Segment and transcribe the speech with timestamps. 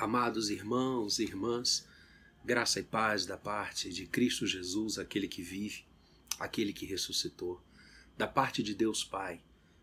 [0.00, 1.84] Amados irmãos e irmãs,
[2.44, 5.84] graça e paz da parte de Cristo Jesus, aquele que vive,
[6.38, 7.60] aquele que ressuscitou,
[8.16, 9.40] da parte de Deus Pai,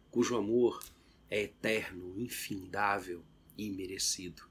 [0.09, 0.81] cujo amor
[1.29, 3.25] é eterno, infindável
[3.57, 4.41] e imerecido,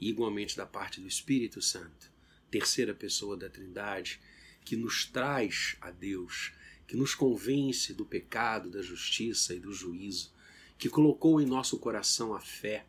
[0.00, 2.12] e igualmente da parte do Espírito Santo,
[2.48, 4.20] terceira pessoa da Trindade,
[4.64, 6.52] que nos traz a Deus,
[6.86, 10.32] que nos convence do pecado, da justiça e do juízo,
[10.78, 12.86] que colocou em nosso coração a fé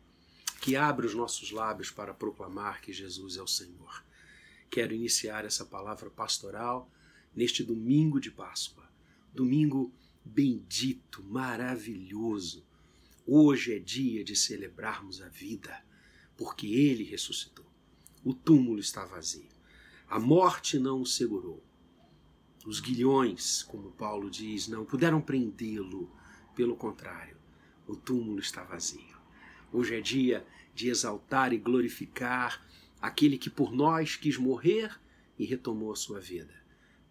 [0.60, 4.04] que abre os nossos lábios para proclamar que Jesus é o Senhor.
[4.70, 6.90] Quero iniciar essa palavra pastoral
[7.34, 8.88] neste domingo de Páscoa,
[9.32, 9.92] domingo
[10.24, 12.64] bendito, maravilhoso.
[13.26, 15.84] Hoje é dia de celebrarmos a vida,
[16.36, 17.66] porque ele ressuscitou.
[18.24, 19.48] O túmulo está vazio.
[20.08, 21.62] A morte não o segurou.
[22.64, 26.10] Os guilhões, como Paulo diz, não puderam prendê-lo.
[26.54, 27.36] Pelo contrário,
[27.86, 29.13] o túmulo está vazio.
[29.76, 32.64] Hoje é dia de exaltar e glorificar
[33.02, 34.96] aquele que por nós quis morrer
[35.36, 36.54] e retomou a sua vida,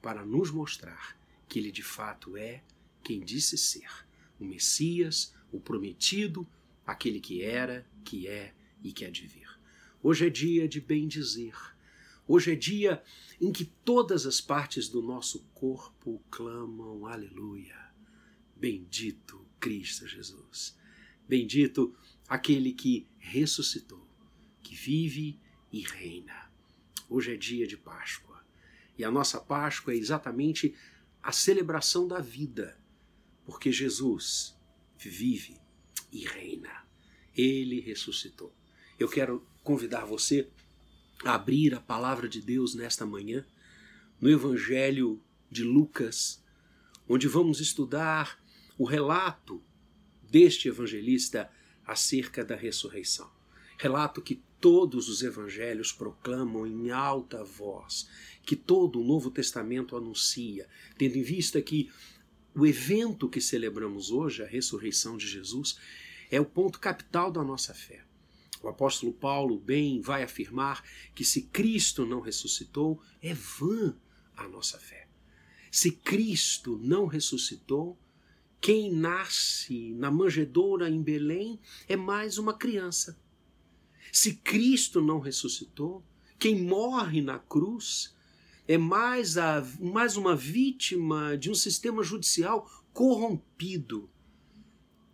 [0.02, 1.20] para nos mostrar
[1.50, 2.64] que ele de fato é
[3.04, 3.92] quem disse ser,
[4.40, 6.48] o Messias, o prometido,
[6.88, 9.60] aquele que era, que é e que há de vir.
[10.02, 11.58] Hoje é dia de bem dizer.
[12.26, 13.04] Hoje é dia
[13.42, 17.92] em que todas as partes do nosso corpo clamam aleluia.
[18.56, 20.82] Bendito Cristo Jesus.
[21.28, 21.96] Bendito
[22.34, 24.04] aquele que ressuscitou,
[24.64, 25.40] que vive
[25.72, 26.52] e reina.
[27.08, 28.44] Hoje é dia de Páscoa.
[28.98, 30.74] E a nossa Páscoa é exatamente
[31.22, 32.76] a celebração da vida,
[33.46, 34.58] porque Jesus
[34.98, 35.62] vive
[36.12, 36.84] e reina.
[37.38, 38.52] Ele ressuscitou.
[38.98, 40.50] Eu quero convidar você
[41.24, 43.46] a abrir a palavra de Deus nesta manhã,
[44.20, 46.44] no Evangelho de Lucas,
[47.08, 48.44] onde vamos estudar
[48.76, 49.64] o relato
[50.24, 51.48] deste evangelista
[51.86, 53.30] acerca da ressurreição.
[53.78, 58.08] Relato que todos os evangelhos proclamam em alta voz,
[58.44, 60.68] que todo o Novo Testamento anuncia,
[60.98, 61.92] tendo em vista que
[62.56, 65.78] o evento que celebramos hoje, a ressurreição de Jesus,
[66.32, 68.04] é o ponto capital da nossa fé.
[68.62, 73.96] O apóstolo Paulo bem vai afirmar que se Cristo não ressuscitou, é vã
[74.38, 75.08] a nossa fé.
[75.70, 77.98] Se Cristo não ressuscitou,
[78.64, 83.20] quem nasce na manjedoura em Belém é mais uma criança.
[84.10, 86.02] Se Cristo não ressuscitou,
[86.40, 88.16] quem morre na cruz
[88.66, 94.10] é mais, a, mais uma vítima de um sistema judicial corrompido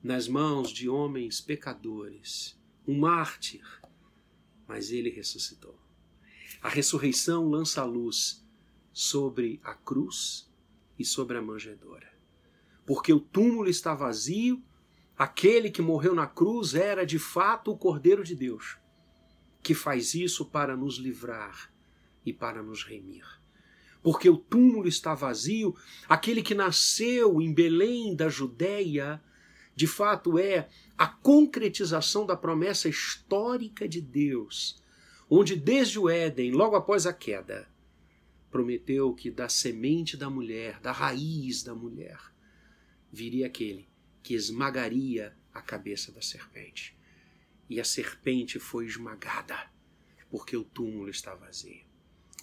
[0.04, 2.56] nas mãos de homens pecadores,
[2.88, 3.66] um mártir,
[4.68, 5.76] mas ele ressuscitou.
[6.62, 8.46] A ressurreição lança a luz
[8.94, 10.48] sobre a cruz
[11.00, 12.09] e sobre a manjedoura
[12.90, 14.64] porque o túmulo está vazio,
[15.16, 18.80] aquele que morreu na cruz era de fato o Cordeiro de Deus,
[19.62, 21.72] que faz isso para nos livrar
[22.26, 23.24] e para nos remir.
[24.02, 25.76] Porque o túmulo está vazio,
[26.08, 29.22] aquele que nasceu em Belém da Judéia,
[29.76, 30.68] de fato é
[30.98, 34.84] a concretização da promessa histórica de Deus,
[35.30, 37.70] onde desde o Éden, logo após a queda,
[38.50, 42.18] prometeu que da semente da mulher, da raiz da mulher,
[43.12, 43.88] viria aquele
[44.22, 46.96] que esmagaria a cabeça da serpente.
[47.70, 49.70] E a serpente foi esmagada,
[50.30, 51.81] porque o túmulo está vazio.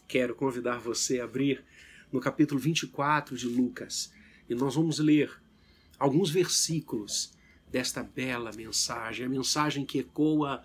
[0.06, 1.64] Quero convidar você a abrir
[2.12, 4.12] no capítulo 24 de Lucas,
[4.48, 5.40] e nós vamos ler
[5.98, 7.32] alguns versículos
[7.68, 10.64] desta bela mensagem, a mensagem que ecoa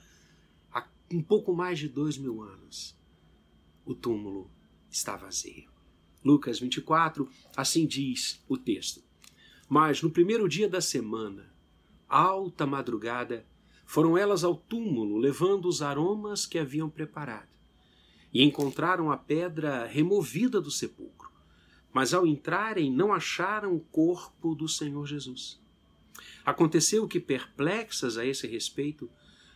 [0.71, 2.95] há um pouco mais de dois mil anos.
[3.83, 4.49] O túmulo
[4.89, 5.69] está vazio.
[6.23, 9.10] Lucas 24, assim diz o texto.
[9.73, 11.49] Mas no primeiro dia da semana,
[12.09, 13.45] alta madrugada,
[13.85, 17.47] foram elas ao túmulo levando os aromas que haviam preparado.
[18.33, 21.31] E encontraram a pedra removida do sepulcro.
[21.93, 25.57] Mas ao entrarem, não acharam o corpo do Senhor Jesus.
[26.45, 29.09] Aconteceu que, perplexas a esse respeito,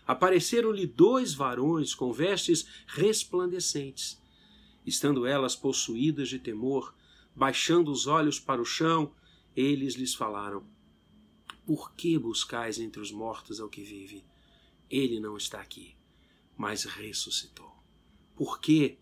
[0.07, 4.17] apareceram-lhe dois varões com vestes resplandecentes.
[4.85, 6.95] Estando elas possuídas de temor,
[7.35, 9.11] baixando os olhos para o chão,
[9.55, 10.65] eles lhes falaram:
[11.65, 14.25] Por que buscais entre os mortos ao que vive?
[14.89, 15.95] Ele não está aqui,
[16.57, 17.73] mas ressuscitou.
[18.35, 18.97] Por que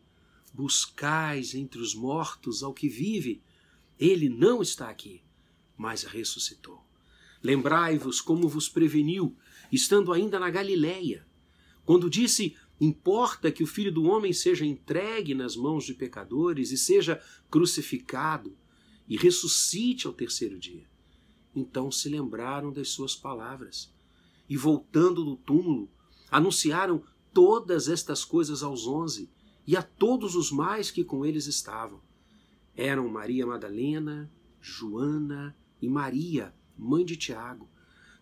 [0.53, 3.41] buscais entre os mortos ao que vive?
[3.99, 5.23] Ele não está aqui,
[5.75, 6.85] mas ressuscitou.
[7.41, 9.35] Lembrai-vos como vos preveniu,
[9.71, 11.27] estando ainda na Galiléia,
[11.83, 16.77] quando disse: Importa que o filho do homem seja entregue nas mãos de pecadores e
[16.77, 18.55] seja crucificado
[19.07, 20.85] e ressuscite ao terceiro dia.
[21.55, 23.93] Então se lembraram das suas palavras
[24.49, 25.89] e, voltando do túmulo,
[26.31, 27.03] anunciaram
[27.33, 29.29] todas estas coisas aos onze
[29.65, 32.01] e a todos os mais que com eles estavam.
[32.75, 37.69] Eram Maria Madalena, Joana e Maria, mãe de Tiago.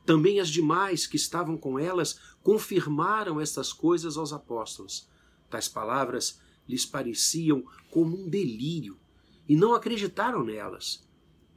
[0.06, 5.07] Também as demais que estavam com elas confirmaram estas coisas aos apóstolos.
[5.50, 9.00] Tais palavras lhes pareciam como um delírio
[9.51, 11.06] e não acreditaram nelas.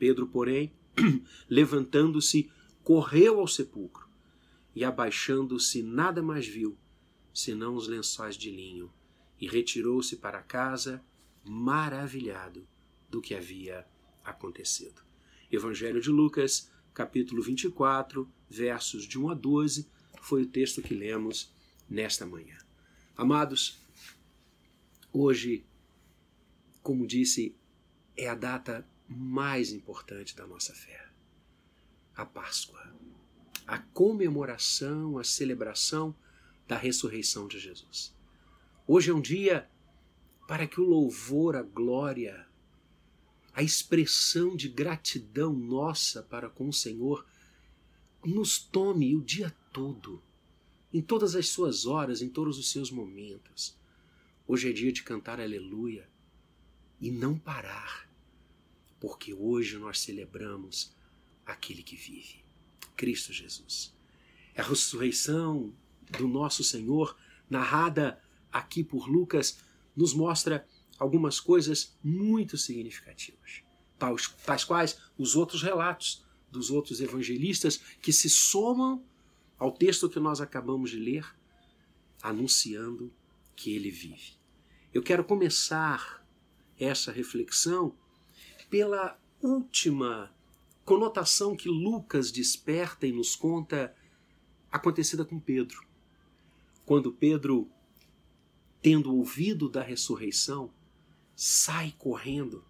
[0.00, 0.72] Pedro, porém,
[1.48, 2.50] levantando-se,
[2.82, 4.08] correu ao sepulcro
[4.74, 6.76] e, abaixando-se, nada mais viu
[7.32, 8.92] senão os lençóis de linho
[9.40, 11.04] e retirou-se para casa,
[11.44, 12.66] maravilhado
[13.08, 13.86] do que havia
[14.24, 15.00] acontecido.
[15.48, 19.88] Evangelho de Lucas, capítulo 24, versos de 1 a 12,
[20.20, 21.54] foi o texto que lemos
[21.88, 22.58] nesta manhã.
[23.16, 23.78] Amados,
[25.12, 25.64] hoje,
[26.82, 27.54] como disse,
[28.16, 31.08] é a data mais importante da nossa fé.
[32.16, 32.94] A Páscoa.
[33.66, 36.14] A comemoração, a celebração
[36.66, 38.14] da ressurreição de Jesus.
[38.86, 39.68] Hoje é um dia
[40.46, 42.46] para que o louvor, a glória,
[43.54, 47.24] a expressão de gratidão nossa para com o Senhor
[48.24, 50.22] nos tome o dia todo,
[50.92, 53.76] em todas as suas horas, em todos os seus momentos.
[54.46, 56.08] Hoje é dia de cantar aleluia
[57.00, 58.03] e não parar,
[59.04, 60.96] porque hoje nós celebramos
[61.44, 62.42] aquele que vive,
[62.96, 63.94] Cristo Jesus.
[64.54, 65.74] É a ressurreição
[66.18, 67.14] do nosso Senhor,
[67.50, 68.18] narrada
[68.50, 69.58] aqui por Lucas,
[69.94, 70.66] nos mostra
[70.98, 73.62] algumas coisas muito significativas,
[73.98, 79.04] tais, quais os outros relatos dos outros evangelistas que se somam
[79.58, 81.26] ao texto que nós acabamos de ler,
[82.22, 83.12] anunciando
[83.54, 84.38] que ele vive.
[84.94, 86.26] Eu quero começar
[86.78, 87.94] essa reflexão
[88.74, 90.34] pela última
[90.84, 93.94] conotação que Lucas desperta e nos conta
[94.68, 95.86] acontecida com Pedro.
[96.84, 97.70] Quando Pedro,
[98.82, 100.74] tendo ouvido da ressurreição,
[101.36, 102.64] sai correndo,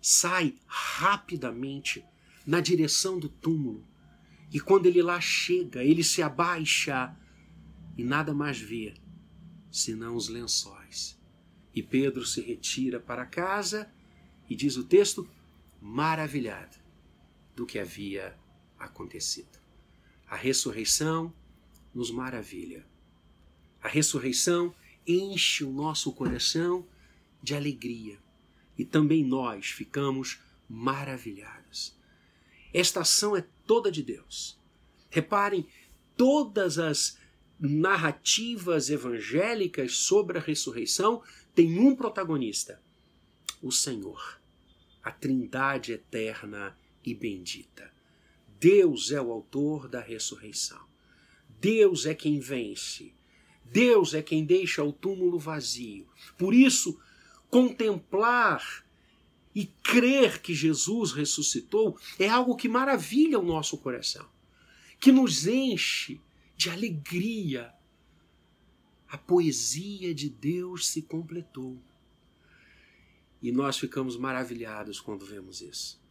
[0.00, 2.02] sai rapidamente
[2.46, 3.86] na direção do túmulo.
[4.50, 7.14] E quando ele lá chega, ele se abaixa
[7.94, 8.94] e nada mais vê
[9.70, 11.20] senão os lençóis.
[11.74, 13.94] E Pedro se retira para casa
[14.48, 15.28] e diz o texto,
[15.80, 16.76] maravilhado
[17.54, 18.36] do que havia
[18.78, 19.58] acontecido.
[20.28, 21.32] A ressurreição
[21.94, 22.84] nos maravilha.
[23.82, 24.74] A ressurreição
[25.06, 26.86] enche o nosso coração
[27.42, 28.18] de alegria
[28.76, 31.96] e também nós ficamos maravilhados.
[32.74, 34.58] Esta ação é toda de Deus.
[35.08, 35.66] Reparem,
[36.16, 37.18] todas as
[37.58, 41.22] narrativas evangélicas sobre a ressurreição
[41.54, 42.82] têm um protagonista:
[43.62, 44.40] o Senhor,
[45.02, 47.92] a Trindade eterna e bendita.
[48.58, 50.84] Deus é o autor da ressurreição.
[51.60, 53.14] Deus é quem vence.
[53.64, 56.06] Deus é quem deixa o túmulo vazio.
[56.38, 56.98] Por isso,
[57.50, 58.84] contemplar
[59.54, 64.28] e crer que Jesus ressuscitou é algo que maravilha o nosso coração,
[65.00, 66.20] que nos enche
[66.56, 67.72] de alegria.
[69.08, 71.80] A poesia de Deus se completou.
[73.46, 76.02] E nós ficamos maravilhados quando vemos isso.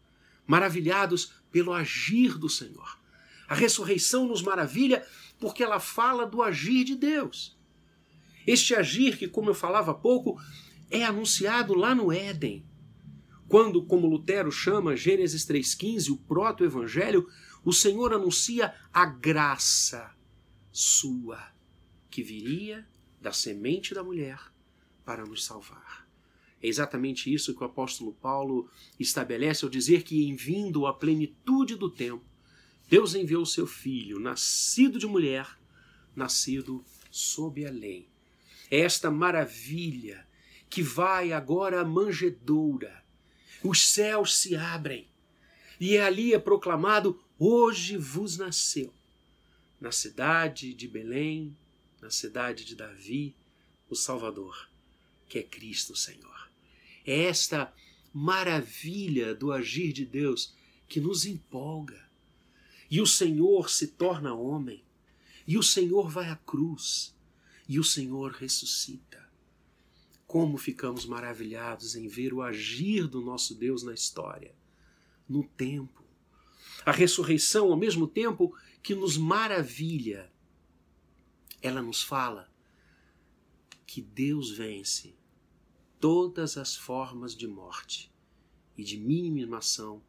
[0.48, 2.98] Maravilhados pelo agir do Senhor.
[3.46, 5.06] A ressurreição nos maravilha
[5.38, 7.60] porque ela fala do agir de Deus.
[8.48, 10.42] Este agir que, como eu falava há pouco,
[10.90, 12.66] é anunciado lá no Éden
[13.50, 17.28] quando, como Lutero chama Gênesis 3,15, o proto-evangelho,
[17.66, 20.10] o Senhor anuncia a graça
[20.72, 21.52] sua,
[22.10, 22.88] que viria
[23.20, 24.40] da semente da mulher
[25.04, 26.05] para nos salvar.
[26.62, 28.70] É exatamente isso que o apóstolo Paulo
[29.00, 32.24] estabelece ao dizer que, em vindo à plenitude do tempo,
[32.90, 35.48] Deus enviou o seu filho, nascido de mulher,
[36.16, 38.08] nascido sob a lei.
[38.70, 40.26] É esta maravilha
[40.70, 43.06] que vai agora à manjedoura
[43.68, 45.08] os céus se abrem
[45.80, 48.94] e ali é proclamado: Hoje vos nasceu,
[49.82, 51.58] na cidade de Belém,
[52.00, 53.36] na cidade de Davi,
[53.90, 54.70] o Salvador,
[55.28, 56.35] que é Cristo Senhor.
[57.06, 57.72] É esta
[58.12, 60.56] maravilha do agir de Deus
[60.88, 62.10] que nos empolga.
[62.90, 64.84] E o Senhor se torna homem,
[65.46, 67.16] e o Senhor vai à cruz,
[67.68, 69.24] e o Senhor ressuscita.
[70.26, 74.56] Como ficamos maravilhados em ver o agir do nosso Deus na história,
[75.28, 76.04] no tempo.
[76.86, 80.32] A ressurreição, ao mesmo tempo que nos maravilha,
[81.62, 82.52] ela nos fala
[83.86, 85.16] que Deus vence
[86.06, 88.14] todas as formas de morte
[88.78, 90.04] e de minimização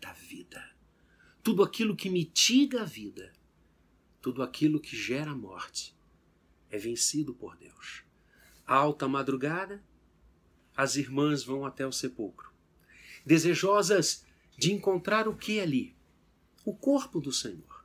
[0.00, 0.70] da vida.
[1.42, 3.32] Tudo aquilo que mitiga a vida,
[4.20, 5.96] tudo aquilo que gera morte,
[6.70, 8.04] é vencido por Deus.
[8.64, 9.82] Alta madrugada,
[10.76, 12.52] as irmãs vão até o sepulcro,
[13.26, 14.24] desejosas
[14.56, 15.96] de encontrar o que ali?
[16.64, 17.84] O corpo do Senhor.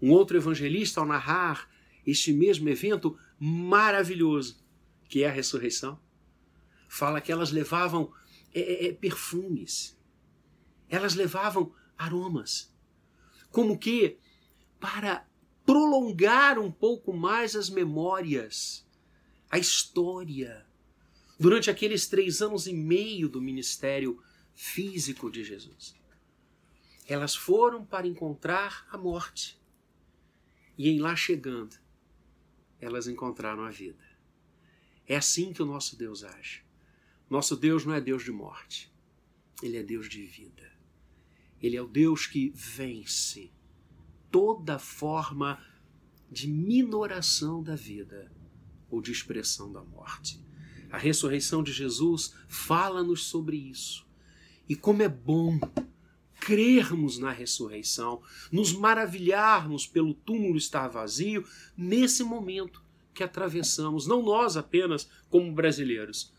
[0.00, 1.70] Um outro evangelista, ao narrar
[2.06, 4.64] este mesmo evento maravilhoso,
[5.10, 6.00] que é a ressurreição,
[6.96, 8.10] fala que elas levavam
[8.54, 9.98] é, é, é perfumes,
[10.88, 12.74] elas levavam aromas,
[13.50, 14.18] como que
[14.80, 15.26] para
[15.64, 18.86] prolongar um pouco mais as memórias,
[19.50, 20.66] a história,
[21.38, 24.22] durante aqueles três anos e meio do ministério
[24.54, 25.94] físico de Jesus.
[27.06, 29.60] Elas foram para encontrar a morte.
[30.78, 31.76] E em lá chegando,
[32.80, 34.04] elas encontraram a vida.
[35.06, 36.65] É assim que o nosso Deus age.
[37.28, 38.92] Nosso Deus não é Deus de morte,
[39.62, 40.76] ele é Deus de vida.
[41.60, 43.50] Ele é o Deus que vence
[44.30, 45.58] toda forma
[46.30, 48.30] de minoração da vida
[48.90, 50.44] ou de expressão da morte.
[50.90, 54.06] A ressurreição de Jesus fala-nos sobre isso.
[54.68, 55.58] E como é bom
[56.38, 61.44] crermos na ressurreição, nos maravilharmos pelo túmulo estar vazio
[61.76, 66.32] nesse momento que atravessamos, não nós apenas como brasileiros,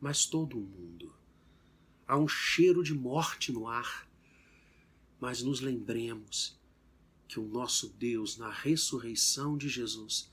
[0.00, 1.14] mas todo o mundo.
[2.06, 4.08] Há um cheiro de morte no ar,
[5.20, 6.56] mas nos lembremos
[7.26, 10.30] que o nosso Deus, na ressurreição de Jesus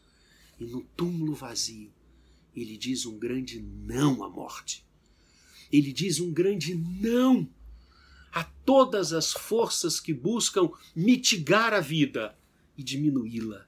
[0.59, 1.91] e no túmulo vazio,
[2.55, 4.85] ele diz um grande não à morte.
[5.71, 7.49] Ele diz um grande não
[8.31, 12.37] a todas as forças que buscam mitigar a vida
[12.77, 13.67] e diminuí-la,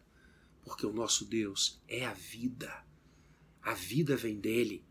[0.64, 2.84] porque o nosso Deus é a vida.
[3.62, 4.84] A vida vem dele,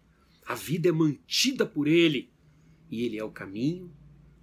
[0.46, 2.30] a vida é mantida por ele,
[2.90, 3.90] e ele é o caminho,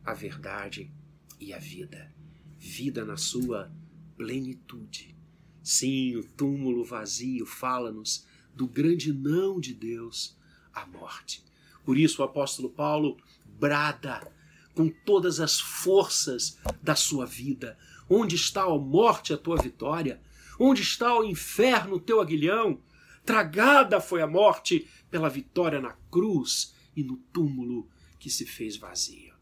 [0.04, 0.92] a verdade
[1.40, 2.12] e a vida.
[2.58, 3.72] Vida na sua
[4.18, 5.16] plenitude.
[5.64, 10.38] Sim, o túmulo vazio fala-nos do grande não de Deus
[10.74, 11.44] à morte.
[11.86, 14.32] Por isso o apóstolo Paulo brada
[14.74, 17.78] com todas as forças da sua vida:
[18.10, 20.22] Onde está a morte a tua vitória?
[20.60, 22.80] Onde está o inferno o teu aguilhão?
[23.26, 29.34] Tragada foi a morte pela vitória na cruz e no túmulo que se fez vazio.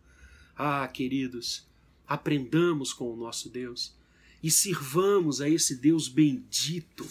[0.56, 1.68] Ah, queridos,
[2.08, 3.96] aprendamos com o nosso Deus
[4.42, 7.08] e sirvamos a esse Deus bendito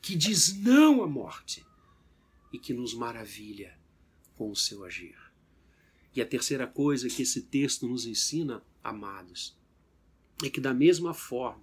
[0.00, 1.64] que diz não à morte
[2.52, 3.78] e que nos maravilha
[4.34, 5.16] com o seu agir.
[6.14, 9.56] E a terceira coisa que esse texto nos ensina, amados,
[10.42, 11.62] é que da mesma forma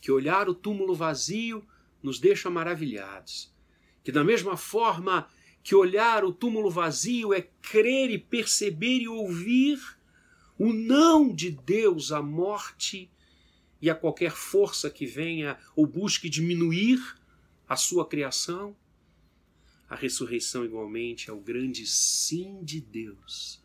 [0.00, 1.64] que olhar o túmulo vazio
[2.02, 3.52] nos deixa maravilhados,
[4.02, 5.28] que da mesma forma
[5.62, 9.78] que olhar o túmulo vazio é crer e perceber e ouvir
[10.58, 13.10] o não de Deus à morte
[13.80, 17.00] e a qualquer força que venha ou busque diminuir
[17.68, 18.76] a sua criação,
[19.88, 23.62] a ressurreição igualmente é o grande sim de Deus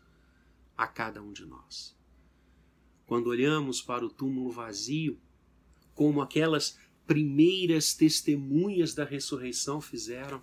[0.76, 1.96] a cada um de nós.
[3.06, 5.18] Quando olhamos para o túmulo vazio,
[5.94, 6.78] como aquelas
[7.08, 10.40] primeiras testemunhas da ressurreição fizeram,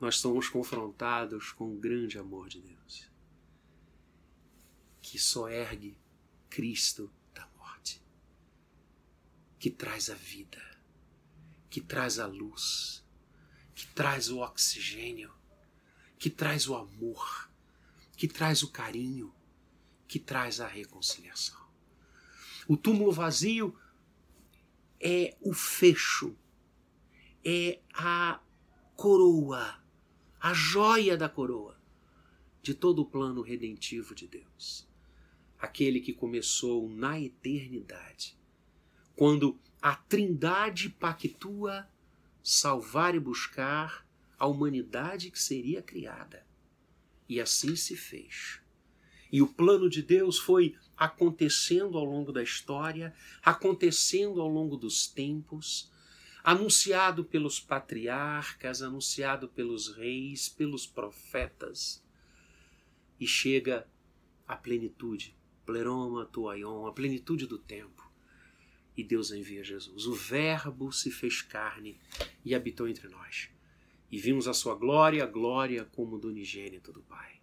[0.00, 3.08] nós somos confrontados com o grande amor de Deus,
[5.00, 5.96] que só ergue
[6.50, 7.08] Cristo
[9.62, 10.60] que traz a vida,
[11.70, 13.00] que traz a luz,
[13.76, 15.32] que traz o oxigênio,
[16.18, 17.48] que traz o amor,
[18.16, 19.32] que traz o carinho,
[20.08, 21.64] que traz a reconciliação.
[22.66, 23.78] O túmulo vazio
[25.02, 26.36] é o fecho,
[27.44, 28.40] é a
[28.94, 29.82] coroa,
[30.40, 31.76] a joia da coroa
[32.62, 34.88] de todo o plano redentivo de Deus.
[35.58, 38.40] Aquele que começou na eternidade
[39.16, 41.88] quando a Trindade pactua
[42.42, 44.06] salvar e buscar
[44.38, 46.46] a humanidade que seria criada.
[47.28, 48.60] E assim se fez.
[49.30, 55.06] E o plano de Deus foi acontecendo ao longo da história, acontecendo ao longo dos
[55.06, 55.90] tempos,
[56.44, 62.02] anunciado pelos patriarcas, anunciado pelos reis, pelos profetas,
[63.18, 63.86] e chega
[64.46, 68.02] à plenitude, pleroma tuaion, a plenitude do tempo
[68.96, 70.06] e Deus envia Jesus.
[70.06, 71.98] O Verbo se fez carne
[72.44, 73.48] e habitou entre nós.
[74.10, 77.40] E vimos a sua glória, a glória como do unigênito do Pai.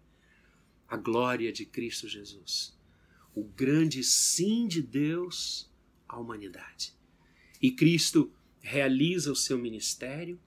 [0.88, 2.79] A glória de Cristo Jesus.
[3.36, 5.72] O grande sim de Deus
[6.08, 6.94] à humanidade.
[7.62, 10.40] E Cristo realiza o seu ministério,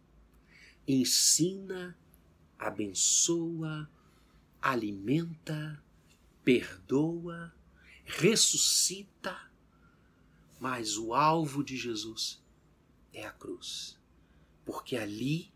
[0.86, 1.98] ensina,
[2.58, 3.90] abençoa,
[4.60, 5.82] alimenta,
[6.44, 7.54] perdoa,
[8.04, 9.52] ressuscita
[10.62, 12.40] mas o alvo de Jesus
[13.12, 13.98] é a cruz.
[14.64, 15.52] porque ali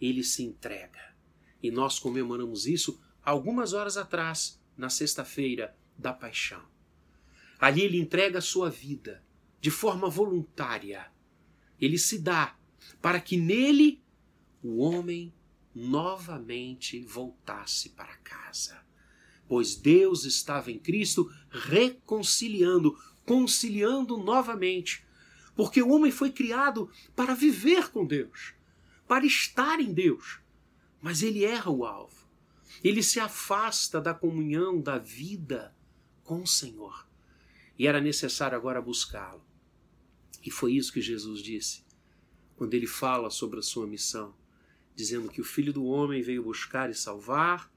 [0.00, 1.14] ele se entrega.
[1.62, 6.62] E nós comemoramos isso algumas horas atrás, na sexta-feira da paixão.
[7.58, 9.22] Ali ele entrega a sua vida
[9.60, 11.12] de forma voluntária.
[11.78, 12.56] Ele se dá
[13.02, 14.02] para que nele
[14.62, 15.32] o homem
[15.74, 18.82] novamente voltasse para casa.
[19.46, 25.04] Pois Deus estava em Cristo reconciliando, conciliando novamente.
[25.54, 28.54] Porque o homem foi criado para viver com Deus,
[29.06, 30.40] para estar em Deus.
[31.02, 32.28] Mas ele erra o alvo.
[32.82, 35.74] Ele se afasta da comunhão, da vida
[36.30, 37.08] com o Senhor.
[37.76, 39.44] E era necessário agora buscá-lo.
[40.46, 41.82] E foi isso que Jesus disse
[42.54, 44.32] quando ele fala sobre a sua missão,
[44.94, 47.68] dizendo que o Filho do Homem veio buscar e salvar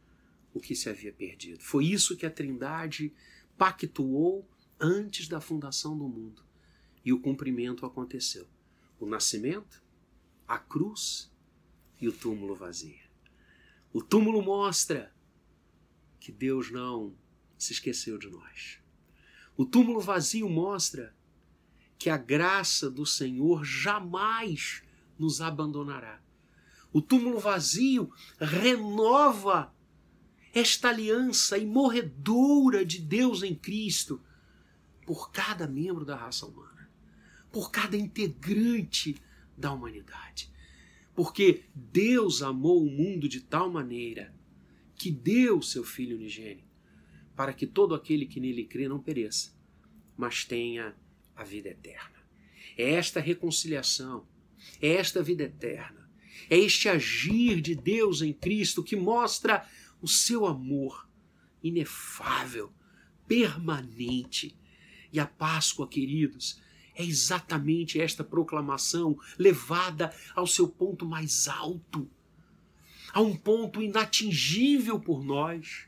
[0.54, 1.64] o que se havia perdido.
[1.64, 3.12] Foi isso que a Trindade
[3.58, 4.48] pactuou
[4.80, 6.44] antes da fundação do mundo.
[7.04, 8.48] E o cumprimento aconteceu.
[9.00, 9.82] O nascimento,
[10.48, 11.32] a cruz
[12.00, 13.02] e o túmulo vazio.
[13.92, 15.12] O túmulo mostra
[16.20, 17.16] que Deus não
[17.64, 18.80] se esqueceu de nós.
[19.56, 21.16] O túmulo vazio mostra
[21.98, 24.84] que a graça do Senhor jamais
[25.18, 26.22] nos abandonará.
[26.92, 29.74] O túmulo vazio renova
[30.54, 34.22] esta aliança imorredoura de Deus em Cristo
[35.06, 36.90] por cada membro da raça humana,
[37.52, 39.16] por cada integrante
[39.58, 40.52] da humanidade.
[41.16, 44.34] Porque Deus amou o mundo de tal maneira
[44.96, 46.73] que deu seu Filho unigênito,
[47.36, 49.54] para que todo aquele que nele crê não pereça,
[50.18, 50.96] mas tenha
[51.36, 52.24] a vida eterna.
[52.78, 54.28] É esta reconciliação,
[54.82, 56.10] é esta vida eterna,
[56.50, 59.68] é este agir de Deus em Cristo que mostra
[60.02, 61.08] o seu amor
[61.64, 62.72] inefável,
[63.28, 64.56] permanente.
[65.12, 66.62] E a Páscoa, queridos,
[66.96, 72.10] é exatamente esta proclamação levada ao seu ponto mais alto,
[73.12, 75.88] a um ponto inatingível por nós.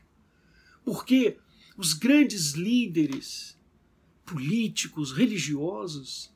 [0.86, 1.36] Porque
[1.76, 3.58] os grandes líderes
[4.24, 6.32] políticos, religiosos,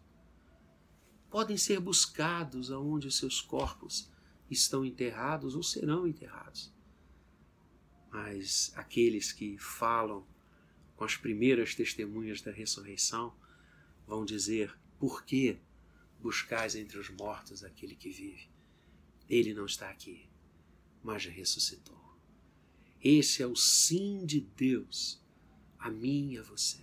[1.31, 4.11] podem ser buscados aonde os seus corpos
[4.51, 6.75] estão enterrados ou serão enterrados.
[8.11, 10.27] Mas aqueles que falam
[10.97, 13.33] com as primeiras testemunhas da ressurreição
[14.05, 15.61] vão dizer: por que
[16.21, 18.51] buscais entre os mortos aquele que vive?
[19.29, 20.29] Ele não está aqui,
[21.05, 22.00] mas ressuscitou.
[23.03, 25.23] Esse é o sim de Deus
[25.79, 26.79] a mim e a você.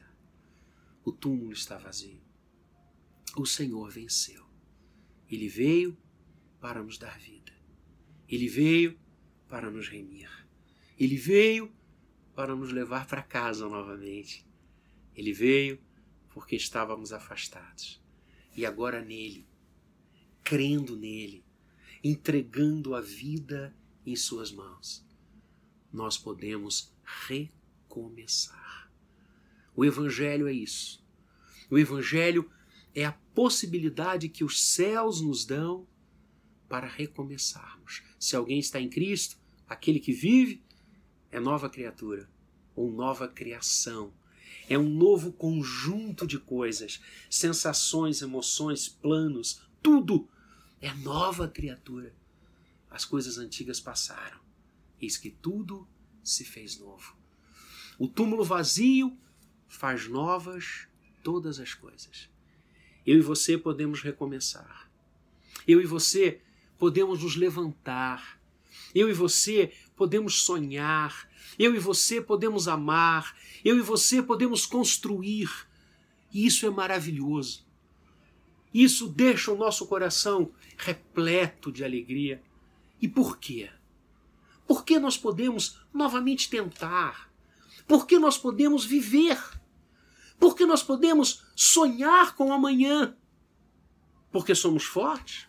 [1.06, 2.21] O túmulo está vazio.
[3.36, 4.45] O Senhor venceu.
[5.30, 5.97] Ele veio
[6.60, 7.53] para nos dar vida.
[8.27, 8.99] Ele veio
[9.47, 10.30] para nos remir.
[10.99, 11.71] Ele veio
[12.36, 14.45] para nos levar para casa novamente.
[15.15, 15.80] Ele veio
[16.30, 18.01] porque estávamos afastados.
[18.56, 19.47] E agora nele,
[20.43, 21.45] crendo nele,
[22.03, 23.75] entregando a vida
[24.06, 25.07] em Suas mãos,
[25.91, 26.93] nós podemos
[27.28, 28.91] recomeçar.
[29.76, 31.06] O Evangelho é isso.
[31.69, 32.50] O Evangelho
[32.95, 35.88] é a possibilidade que os céus nos dão
[36.67, 38.04] para recomeçarmos.
[38.19, 40.63] Se alguém está em Cristo, aquele que vive
[41.32, 42.30] é nova criatura
[42.76, 44.13] ou nova criação.
[44.69, 50.28] É um novo conjunto de coisas, sensações, emoções, planos, tudo
[50.82, 52.13] é nova criatura.
[52.89, 54.39] As coisas antigas passaram,
[55.01, 55.88] eis que tudo
[56.23, 57.15] se fez novo.
[57.97, 59.17] O túmulo vazio
[59.67, 60.88] faz novas
[61.23, 62.29] todas as coisas.
[63.05, 64.91] Eu e você podemos recomeçar.
[65.67, 66.41] Eu e você
[66.77, 68.39] podemos nos levantar.
[68.93, 71.29] Eu e você podemos sonhar.
[71.57, 73.36] Eu e você podemos amar.
[73.63, 75.49] Eu e você podemos construir.
[76.31, 77.65] E isso é maravilhoso.
[78.73, 82.43] Isso deixa o nosso coração repleto de alegria.
[83.01, 83.69] E por quê?
[84.67, 87.32] Porque nós podemos novamente tentar.
[87.88, 89.39] Porque nós podemos viver
[90.39, 93.15] porque nós podemos sonhar com amanhã.
[94.32, 95.47] Porque somos fortes.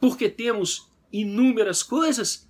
[0.00, 2.48] Porque temos inúmeras coisas.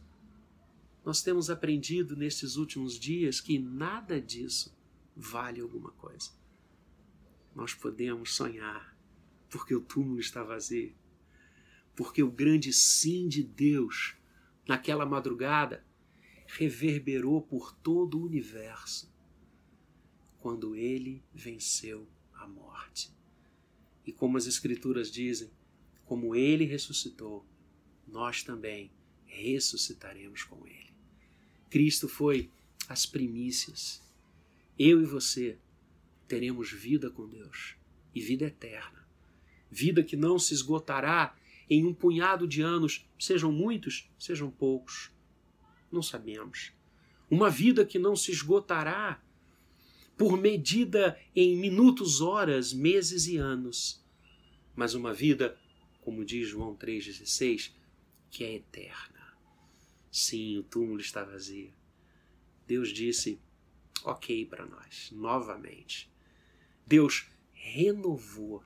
[1.04, 4.76] Nós temos aprendido nesses últimos dias que nada disso
[5.16, 6.30] vale alguma coisa.
[7.54, 8.94] Nós podemos sonhar
[9.48, 10.94] porque o túmulo está vazio.
[11.94, 14.16] Porque o grande sim de Deus
[14.66, 15.84] naquela madrugada
[16.46, 19.12] reverberou por todo o universo
[20.38, 23.10] quando ele venceu a morte.
[24.06, 25.50] E como as Escrituras dizem,
[26.04, 27.46] como ele ressuscitou,
[28.06, 28.90] nós também
[29.24, 30.92] ressuscitaremos com ele.
[31.70, 32.50] Cristo foi
[32.88, 34.02] as primícias.
[34.78, 35.58] Eu e você
[36.28, 37.76] teremos vida com Deus
[38.14, 39.08] e vida eterna.
[39.70, 41.34] Vida que não se esgotará
[41.68, 45.10] em um punhado de anos, sejam muitos, sejam poucos.
[45.90, 46.72] Não sabemos.
[47.30, 49.22] Uma vida que não se esgotará
[50.16, 54.04] por medida em minutos, horas, meses e anos,
[54.76, 55.58] mas uma vida,
[56.00, 57.72] como diz João 3,16,
[58.30, 59.36] que é eterna.
[60.10, 61.72] Sim, o túmulo está vazio.
[62.66, 63.40] Deus disse
[64.04, 66.10] ok para nós, novamente.
[66.86, 68.62] Deus renovou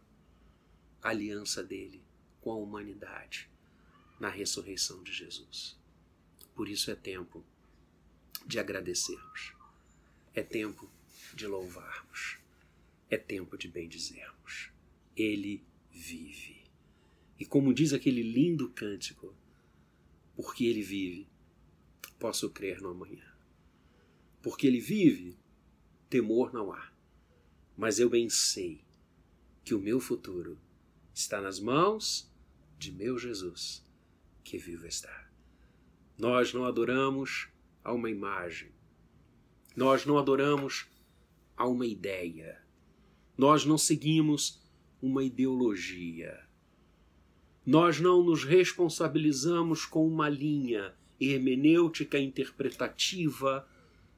[1.02, 2.07] a aliança dele
[2.48, 3.46] com a humanidade
[4.18, 5.78] na ressurreição de Jesus.
[6.54, 7.44] Por isso é tempo
[8.46, 9.52] de agradecermos.
[10.32, 10.90] É tempo
[11.34, 12.38] de louvarmos.
[13.10, 14.70] É tempo de bendizermos.
[15.14, 16.64] Ele vive.
[17.38, 19.36] E como diz aquele lindo cântico,
[20.34, 21.28] porque ele vive,
[22.18, 23.30] posso crer no amanhã.
[24.40, 25.38] Porque ele vive,
[26.08, 26.90] temor não há.
[27.76, 28.82] Mas eu bem sei
[29.62, 30.58] que o meu futuro
[31.12, 32.27] está nas mãos
[32.78, 33.84] de meu Jesus,
[34.44, 35.28] que vivo está.
[36.16, 37.48] Nós não adoramos
[37.82, 38.70] a uma imagem.
[39.76, 40.86] Nós não adoramos
[41.56, 42.62] a uma ideia.
[43.36, 44.62] Nós não seguimos
[45.02, 46.46] uma ideologia.
[47.66, 53.68] Nós não nos responsabilizamos com uma linha hermenêutica interpretativa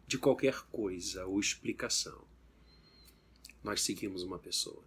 [0.07, 2.27] de qualquer coisa ou explicação.
[3.63, 4.85] Nós seguimos uma pessoa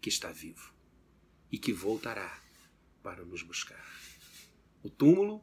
[0.00, 0.72] que está vivo
[1.50, 2.45] e que voltará
[3.06, 3.86] para nos buscar.
[4.82, 5.40] O túmulo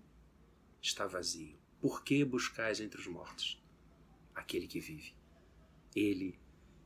[0.81, 1.57] está vazio.
[1.79, 3.57] Por que buscais entre os mortos
[4.35, 5.15] aquele que vive?
[5.95, 6.37] ele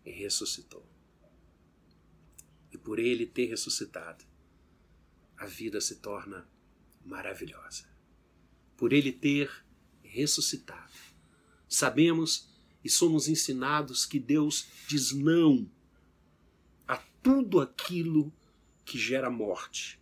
[0.06, 0.86] ressuscitou.
[2.72, 4.24] E por ele ter ressuscitado,
[5.36, 6.48] a vida se torna
[7.04, 7.90] maravilhosa.
[8.76, 9.50] Por ele ter
[10.04, 10.94] ressuscitado,
[11.68, 15.68] sabemos e somos ensinados que Deus diz não
[16.88, 18.32] a tudo aquilo
[18.86, 20.00] que gera morte,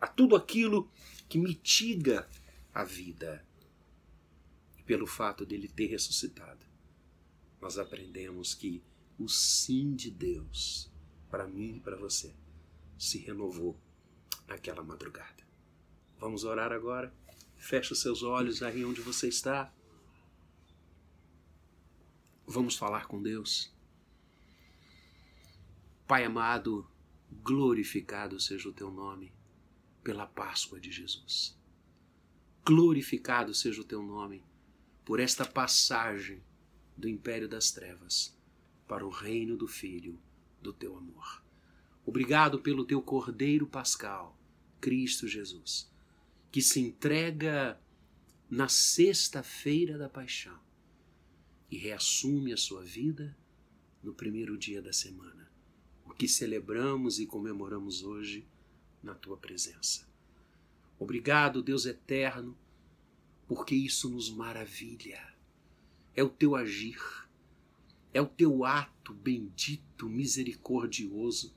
[0.00, 0.90] a tudo aquilo
[1.28, 2.28] que mitiga
[2.72, 3.44] a vida.
[4.78, 6.64] E pelo fato dele ter ressuscitado,
[7.60, 8.82] nós aprendemos que
[9.18, 10.90] o sim de Deus
[11.30, 12.34] para mim e para você
[12.96, 13.78] se renovou
[14.46, 15.46] naquela madrugada.
[16.18, 17.12] Vamos orar agora?
[17.56, 19.72] Feche os seus olhos aí onde você está.
[22.46, 23.72] Vamos falar com Deus.
[26.06, 26.88] Pai amado,
[27.42, 29.37] glorificado seja o teu nome
[30.08, 31.54] pela Páscoa de Jesus.
[32.64, 34.42] Glorificado seja o teu nome
[35.04, 36.42] por esta passagem
[36.96, 38.34] do império das trevas
[38.88, 40.18] para o reino do Filho
[40.62, 41.44] do teu amor.
[42.06, 44.34] Obrigado pelo teu Cordeiro Pascal,
[44.80, 45.92] Cristo Jesus,
[46.50, 47.78] que se entrega
[48.48, 50.58] na sexta-feira da paixão
[51.70, 53.36] e reassume a sua vida
[54.02, 55.52] no primeiro dia da semana,
[56.06, 58.48] o que celebramos e comemoramos hoje
[59.02, 60.08] na tua presença.
[60.98, 62.56] Obrigado, Deus eterno,
[63.46, 65.38] porque isso nos maravilha
[66.18, 67.00] é o teu agir,
[68.12, 71.54] é o teu ato bendito, misericordioso,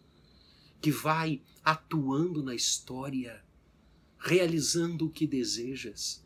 [0.80, 3.43] que vai atuando na história,
[4.19, 6.23] realizando o que desejas.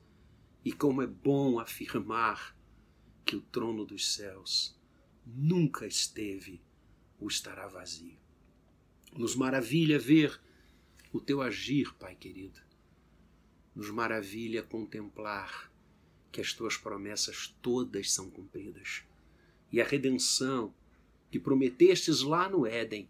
[0.66, 2.58] E como é bom afirmar
[3.24, 4.78] que o trono dos céus
[5.26, 6.62] nunca esteve
[7.18, 8.20] ou estará vazio.
[9.14, 10.42] Nos maravilha ver
[11.16, 12.60] o teu agir, Pai querido.
[13.74, 15.72] Nos maravilha contemplar
[16.30, 19.04] que as tuas promessas todas são cumpridas.
[19.72, 20.74] E a redenção
[21.32, 23.08] que prometestes lá no Éden,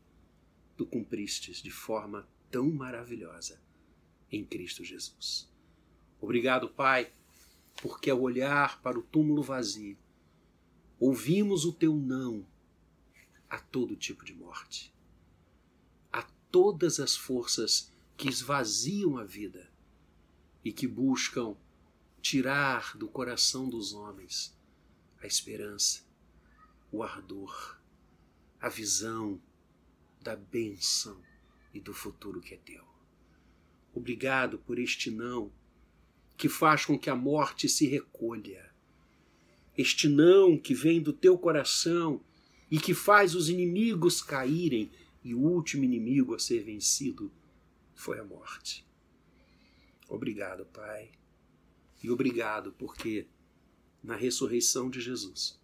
[0.77, 3.59] tu cumpristes de forma tão maravilhosa
[4.31, 5.51] em Cristo Jesus.
[6.21, 7.11] Obrigado, Pai,
[7.81, 9.97] porque ao olhar para o túmulo vazio,
[10.99, 12.45] ouvimos o teu não
[13.49, 14.93] a todo tipo de morte,
[16.11, 19.69] a todas as forças que esvaziam a vida
[20.63, 21.55] e que buscam
[22.21, 24.57] tirar do coração dos homens
[25.21, 26.03] a esperança,
[26.91, 27.79] o ardor,
[28.59, 29.39] a visão
[30.21, 31.21] da bênção
[31.73, 32.83] e do futuro que é teu.
[33.93, 35.51] Obrigado por este não
[36.37, 38.73] que faz com que a morte se recolha.
[39.77, 42.21] Este não que vem do teu coração
[42.69, 44.91] e que faz os inimigos caírem,
[45.23, 47.31] e o último inimigo a ser vencido
[47.95, 48.85] foi a morte.
[50.07, 51.11] Obrigado, Pai
[52.05, 53.27] e obrigado, porque
[54.03, 55.59] na ressurreição de Jesus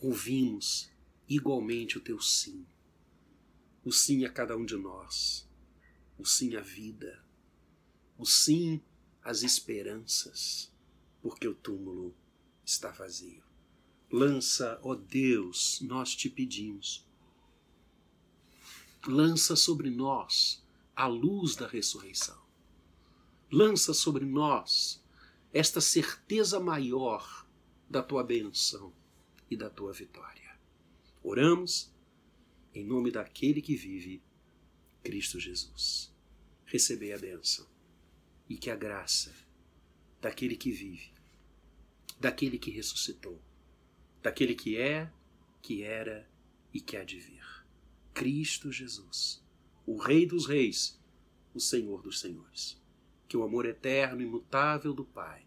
[0.00, 0.90] ouvimos
[1.28, 2.66] igualmente o teu sim.
[3.84, 5.48] O sim a cada um de nós,
[6.18, 7.24] o sim à vida,
[8.18, 8.82] o sim
[9.22, 10.72] às esperanças,
[11.22, 12.12] porque o túmulo
[12.64, 13.44] está vazio.
[14.10, 17.06] Lança, ó Deus, nós te pedimos.
[19.06, 20.60] Lança sobre nós
[20.98, 22.36] a luz da ressurreição.
[23.52, 25.00] Lança sobre nós
[25.52, 27.46] esta certeza maior
[27.88, 28.92] da tua benção
[29.48, 30.58] e da tua vitória.
[31.22, 31.94] Oramos
[32.74, 34.20] em nome daquele que vive,
[35.04, 36.12] Cristo Jesus.
[36.66, 37.68] Recebei a benção
[38.48, 39.32] e que a graça
[40.20, 41.12] daquele que vive,
[42.18, 43.40] daquele que ressuscitou,
[44.20, 45.12] daquele que é,
[45.62, 46.28] que era
[46.74, 47.46] e que há de vir.
[48.12, 49.46] Cristo Jesus,
[49.88, 51.00] o Rei dos Reis,
[51.54, 52.78] o Senhor dos Senhores.
[53.26, 55.46] Que o amor eterno e imutável do Pai,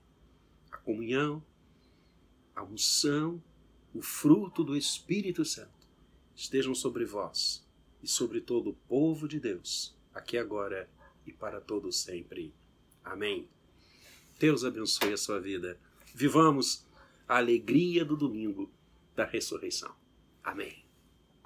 [0.72, 1.44] a comunhão,
[2.56, 3.42] a unção,
[3.94, 5.88] o fruto do Espírito Santo
[6.36, 7.64] estejam sobre vós
[8.02, 10.90] e sobre todo o povo de Deus, aqui agora
[11.24, 12.52] e para todo sempre.
[13.04, 13.48] Amém.
[14.40, 15.80] Deus abençoe a sua vida.
[16.16, 16.84] Vivamos
[17.28, 18.72] a alegria do domingo
[19.16, 19.94] da ressurreição.
[20.44, 20.81] Amém.